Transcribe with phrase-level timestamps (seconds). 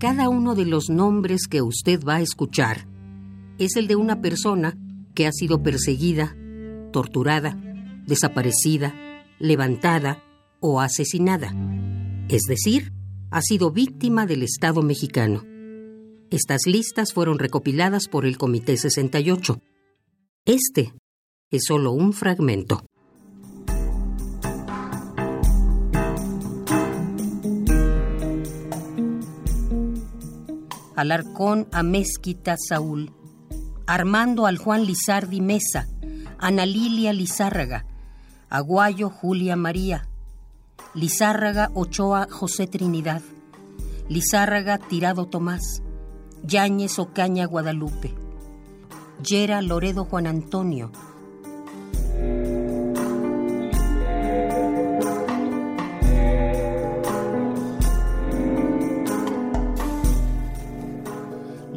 [0.00, 2.86] Cada uno de los nombres que usted va a escuchar
[3.58, 4.78] es el de una persona
[5.14, 6.34] que ha sido perseguida,
[6.90, 7.60] torturada,
[8.06, 8.94] desaparecida,
[9.38, 10.24] levantada
[10.58, 11.54] o asesinada.
[12.30, 12.94] Es decir,
[13.30, 15.44] ha sido víctima del Estado mexicano.
[16.30, 19.60] Estas listas fueron recopiladas por el Comité 68.
[20.46, 20.94] Este
[21.50, 22.86] es solo un fragmento.
[31.00, 33.10] Alarcón a Mezquita Saúl,
[33.86, 35.88] Armando al Juan Lizardi Mesa,
[36.38, 37.86] Ana Lilia Lizárraga,
[38.50, 40.06] Aguayo Julia María,
[40.92, 43.22] Lizárraga Ochoa José Trinidad,
[44.10, 45.82] Lizárraga Tirado Tomás,
[46.42, 48.14] Yáñez Ocaña Guadalupe,
[49.24, 50.92] Yera Loredo Juan Antonio,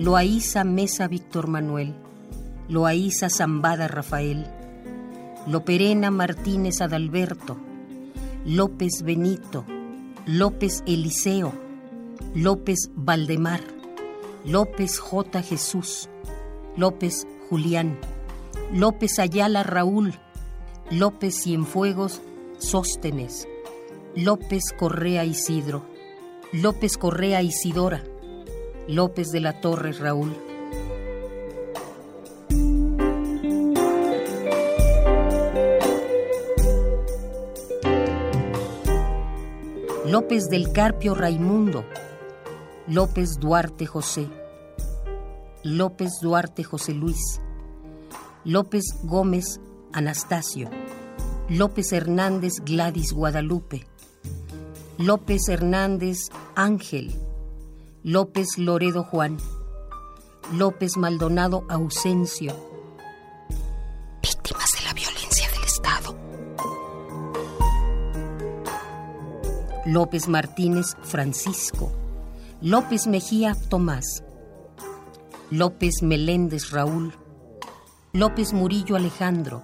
[0.04, 1.96] Loaiza Mesa Víctor Manuel,
[2.68, 4.46] Loaiza Zambada Rafael,
[5.48, 7.56] Loperena Martínez Adalberto,
[8.44, 9.64] López Benito,
[10.26, 11.54] López Eliseo,
[12.36, 13.62] López Valdemar,
[14.44, 15.42] López J.
[15.42, 16.10] Jesús,
[16.76, 17.98] López Julián,
[18.74, 20.16] López Ayala Raúl,
[20.92, 22.22] López Cienfuegos
[22.58, 23.48] Sóstenes,
[24.18, 25.86] López Correa Isidro,
[26.52, 28.04] López Correa Isidora,
[28.88, 30.36] López de la Torre Raúl.
[40.06, 41.86] López del Carpio Raimundo,
[42.88, 44.28] López Duarte José,
[45.64, 47.40] López Duarte José Luis,
[48.44, 49.62] López Gómez
[49.94, 50.70] Anastasio,
[51.48, 53.88] López Hernández Gladys Guadalupe,
[54.98, 57.16] López Hernández Ángel,
[58.06, 59.38] López Loredo Juan,
[60.52, 62.54] López Maldonado Ausencio.
[64.22, 66.18] Víctimas de la violencia del Estado.
[69.86, 71.94] López Martínez Francisco,
[72.60, 74.26] López Mejía Tomás,
[75.50, 77.14] López Meléndez Raúl,
[78.12, 79.64] López Murillo Alejandro,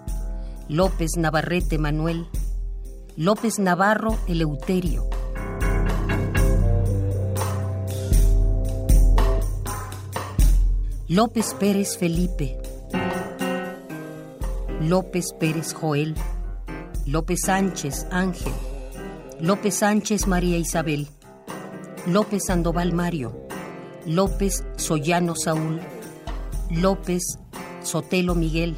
[0.69, 2.29] López Navarrete Manuel,
[3.17, 5.09] López Navarro Eleuterio,
[11.11, 12.55] López Pérez Felipe,
[14.79, 16.13] López Pérez Joel,
[17.07, 18.53] López Sánchez Ángel,
[19.41, 21.07] López Sánchez María Isabel,
[22.05, 23.47] López Sandoval Mario,
[24.05, 25.79] López Sollano Saúl,
[26.69, 27.39] López
[27.81, 28.77] Sotelo Miguel,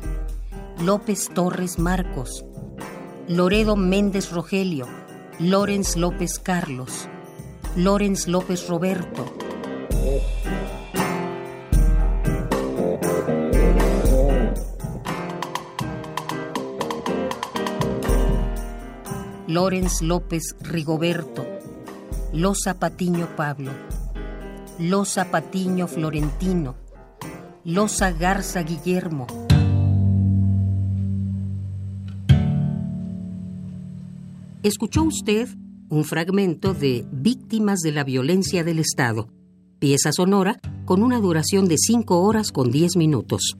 [0.80, 2.46] López Torres Marcos,
[3.28, 4.88] Loredo Méndez Rogelio,
[5.38, 7.10] Lorenz López Carlos,
[7.76, 9.26] Lorenz López Roberto,
[19.52, 21.46] Lorenz López Rigoberto,
[22.32, 23.72] Loza Patiño Pablo,
[24.80, 26.76] Loza Patiño Florentino,
[27.66, 29.28] Loza Garza Guillermo.
[34.64, 35.50] Escuchó usted
[35.90, 39.28] un fragmento de Víctimas de la Violencia del Estado,
[39.80, 43.58] pieza sonora con una duración de 5 horas con 10 minutos.